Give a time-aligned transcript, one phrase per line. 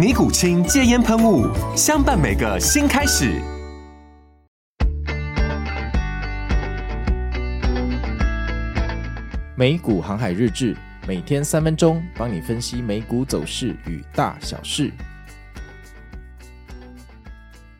[0.00, 1.46] 尼古清戒烟喷雾，
[1.76, 3.38] 相伴每个新开始。
[9.54, 10.74] 美股航海日志，
[11.06, 14.90] 每天三分钟，帮你分析美股走势与大小事。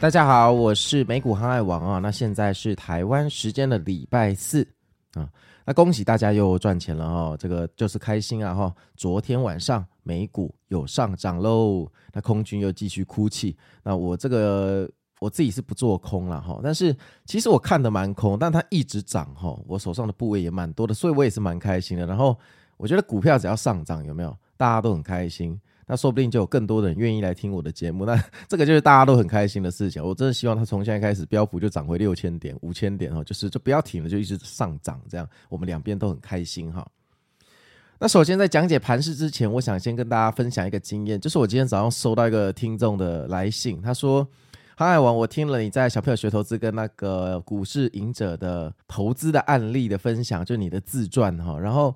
[0.00, 2.00] 大家好，我是美股航海王啊。
[2.00, 4.66] 那现在是台湾时间的礼拜四
[5.14, 5.28] 啊。
[5.68, 8.74] 那恭喜大家又赚钱了哦，这个就是开心啊哈！
[8.96, 13.54] 昨天晚上美股有上涨喽，那空军又继续哭泣。
[13.82, 16.96] 那我这个我自己是不做空了哈，但是
[17.26, 22.06] 其实我看的蛮空，但它一直涨哈，我手上的部位也蛮多的，所以我也是蛮开心的。
[22.06, 22.34] 然后
[22.78, 24.34] 我觉得股票只要上涨，有没有？
[24.56, 25.60] 大家都很开心。
[25.90, 30.04] 那说不定就有更多的人愿意来听我的节目，那 这个就是大家都很开心的事情。
[30.04, 36.86] 我真的希望他从现在开始标普就涨回六千点、五千点哦，就是就不要停了，就一直上涨，这样我们两边都很开心哈。
[37.98, 44.28] 那首先在讲解盘势之前，我想先跟大家分享一个经验，就是我今天早上收到一个听众的来信，他说
[44.76, 51.94] ：“航海王，我听了你在小朋友学投资跟那个股市赢者的投资的案例的分享，就你的自传哈，然后。”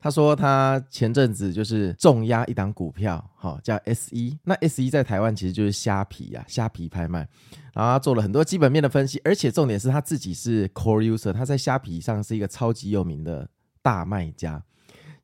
[0.00, 7.28] 他说他前阵子就是重压一档股票，好叫 S 一，那 S 一在台湾其实就是虾皮呀，虾皮拍卖，
[7.72, 13.48] 然后他做了很多基本面的分析，而且重点是他自己是 Core User，他在虾皮上是一个超级有名的
[13.82, 14.62] 大卖家，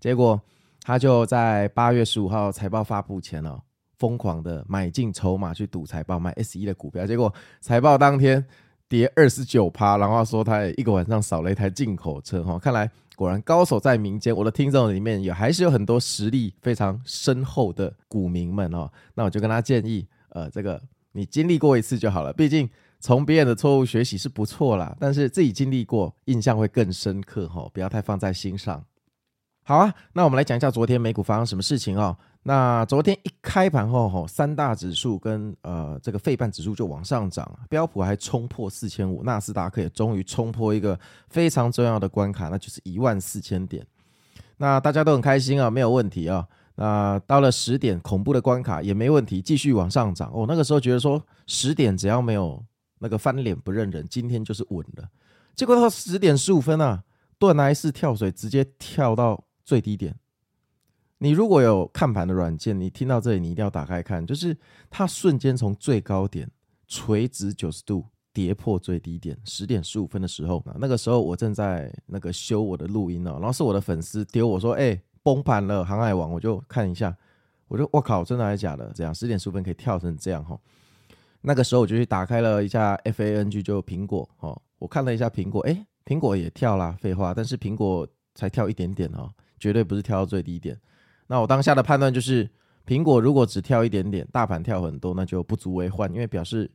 [0.00, 0.40] 结果
[0.82, 3.62] 他就在八月十五号财报发布前哦，
[3.98, 8.44] 疯狂的买进筹码去赌财报买 S 一的股票，结果财报当天
[8.88, 12.90] 跌二十九趴，然后说他一个晚上少了一台进口车哈，看来。
[13.16, 18.90] 果然高手在民间，我的听众里面也还是有很多实力非常深厚的股民们哦。
[19.14, 20.80] 那我就跟他建议，呃，这个
[21.12, 22.68] 你经历过一次就好了，毕竟
[23.00, 28.84] 从别人的错误学习是不错啦，但是自己经历过，印象会更深刻哈，不要太放在心上。
[29.66, 32.14] 好啊，那我们来讲一下昨天美股发生什么事情哦。
[32.42, 40.98] 那昨天一开盘后，吼，三大指数跟呃这个费半指数就往上涨，标普还冲破四千五，纳斯达克也终于冲破一个
[41.30, 43.82] 非常重要的关卡，那就是一万四千点。
[44.58, 46.46] 那大家都很开心啊，没有问题啊。
[46.74, 50.30] 那到了十点，恐怖的关卡也没问题，继续往上涨。
[50.34, 52.62] 哦，那个时候觉得说十点只要没有
[52.98, 55.08] 那个翻脸不认人，今天就是稳了。
[55.56, 57.02] 结果到十点十五分啊，
[57.38, 60.14] 断崖式跳水，直接跳到最低点。
[61.18, 64.56] 你如果有看盘的软件，你听到这里，你一定要打开看，就是
[64.90, 66.50] 它瞬间从最高点
[66.86, 77.16] 垂直九十度跌破最低点，十点十五分的时候，那个时候我正在那个修我的录音哦，然后是我的粉丝丢我说，哎、崩盘了，航海王，我就看一下，
[77.68, 78.92] 我就我靠，真的还是假的？
[78.94, 80.58] 这样十点十五分可以跳成这样哈？
[81.40, 89.32] 那个时候我就去打开了一下 FANG，就苹果哦，我看了一下苹果，哎，苹果也跳啦，废话，但是苹果才跳一点点哦，
[89.64, 90.78] 绝对不是跳到最低点。
[91.26, 92.46] 那我当下的判断就是，
[92.86, 96.70] 苹果如果只跳一点点，大盘跳很多，那就不足为患，因为表示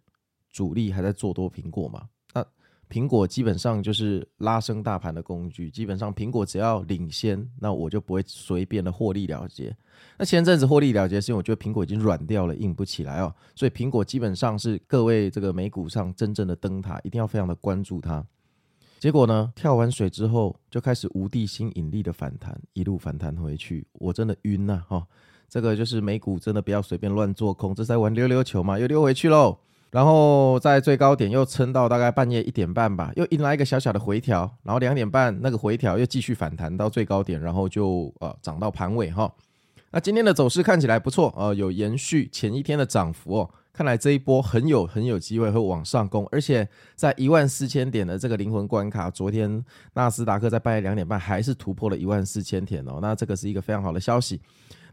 [0.49, 2.07] 主力还在做多苹果嘛。
[2.33, 2.43] 那
[2.89, 9.71] 苹果基本上就是拉升大盘的工具，基本上苹果只要领先，那我就不会随便的获利了结。
[10.17, 18.25] 那前阵子获利了结是因为我觉得苹果已经软掉了，硬不起来哦，所以苹果基本上是各位这个美股上真正的灯塔，一定要非常的关注它。
[18.99, 24.83] 结果呢，跳完水之后就开始无地心引力的反弹，一路反弹回去，我真的晕呐！
[24.89, 25.07] 哈，
[25.47, 29.57] 这个就是美股，真的不要随便乱做空，这是在玩溜溜球嘛，又溜回去喽。
[29.89, 39.33] 然后在最高点又撑到大概半夜一点半吧，又迎来一个小小的回调，然后两点半那个回调又继续反弹到最高点，然后就呃涨到盘尾哈。
[39.91, 43.49] 那今天的走势看起来不错，呃，有延续前一天的涨幅哦。
[43.79, 54.41] 看来这一波很有很有机会会往上攻，而且在一万四千点的这个灵魂关卡，昨天纳斯达克在半夜两点半还是突破了一万四千点哦，那这个是一个非常好的消息。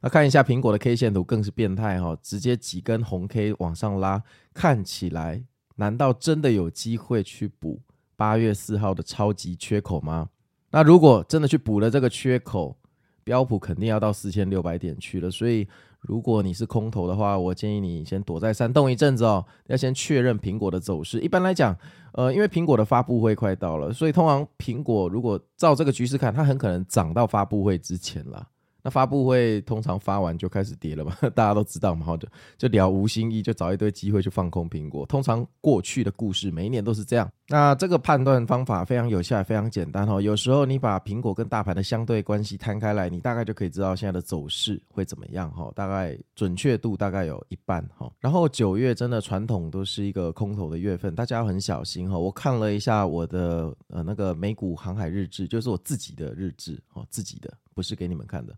[0.01, 4.23] 那看一下苹果的 K 线图更是变态哈，直接几根红 K 往上拉，
[4.55, 5.43] 看起来
[5.75, 7.81] 难道真的有机会去补
[8.15, 10.29] 八月四号的超级缺口吗？
[10.71, 12.79] 那如果真的去补了这个缺口，
[13.25, 15.29] 标普肯定要到四千六百点去了。
[15.29, 15.67] 所以，
[16.07, 21.21] 如果你是空头的话，我建议你先躲在山洞一阵子哦，要先确认苹果的走势。
[21.21, 21.77] 一般来讲，
[22.13, 28.49] 呃，因为苹果的发布会快到了，所以通常苹果如果照这个局势看，它很可能涨到发布会之前了。
[28.87, 35.05] 那发布会通常发完就开始跌了嘛， 大家都知道嘛，就就了无新意，就找一堆机会去放空苹果。
[35.07, 37.29] 通常过去的故事每一年都是这样。
[37.49, 40.21] 那这个判断方法非常有效，也非常简单哈。
[40.21, 45.69] 有时候你把苹果跟大盘的相对关系摊开来，你大概就可以知道现在的走势会怎么样哈。
[45.75, 48.09] 大概准确度大概有一半哈。
[48.21, 52.17] 然后九月真的传统都是一个空头的月份，大家要很小心哈。
[52.17, 58.55] 我看了一下我的呃那个美股航海日志，就是我自己的日志哦，自己的不是给你们看的。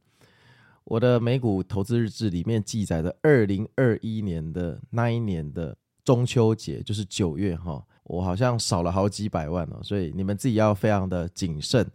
[0.89, 11.87] 我的美股投资日志里面记载着二零二一年的那一年的中秋节，就是九月哈，我好像少了好几百万哦，所以你们自己要非常的谨慎。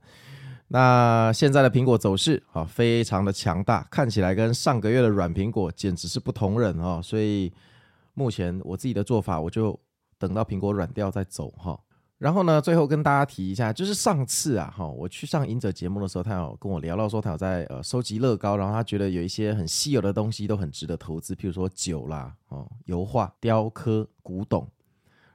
[0.68, 7.52] 那现在的苹果走势啊，非常的强大，看起来跟上个月的软苹果简直是不同人哦，所以
[8.14, 9.80] 目前我自己的做法，我就
[10.20, 11.80] 等到苹果软掉再走哈。
[12.24, 24.66] 然后呢，最后跟大家提一下，就是上次啊，哈，我去上隐者节目的时候，他有跟我聊到说，他有在呃收集乐高，然后他觉得有一些很稀有的东西都很值得投资，譬如说酒啦，哦，油画、雕刻、古董。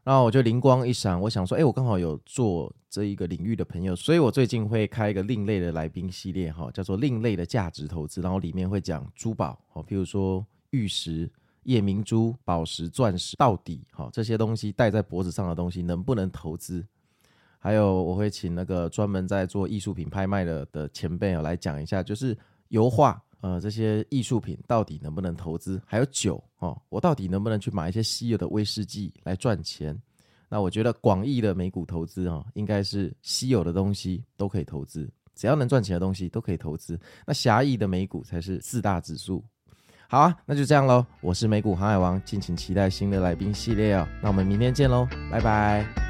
[0.02, 11.30] 然后我就灵光一闪，我想说，哎，我刚好有做这一个领域的朋友，所以我最近会开一个另类的来宾系列，哈，叫做另类的价值投资，然后里面会讲珠宝，哦，譬如说玉石。
[11.68, 16.82] 夜明珠、宝石、钻石，到底哈这些东西戴在脖子上的东西能不能投资？
[17.58, 22.34] 还有我会请那个专门在做艺术品拍卖的的前辈来讲一下，就是
[22.68, 25.78] 油画呃这些艺术品到底能不能投资？
[25.84, 29.94] 还有酒哦，我到底能不能去买一些稀有的威士忌来赚钱？
[30.48, 36.98] 那我觉得广义的美股投资哈，应该是稀有的东西都可以投资，只要能赚钱的东西都可以投资。
[37.26, 39.44] 那狭义的美股才是四大指数。
[40.10, 41.04] 好啊，那就这样喽。
[41.20, 44.08] 我是美股航海王，敬请期待新的来宾系列哦。
[44.22, 46.07] 那我们明天见喽，拜拜。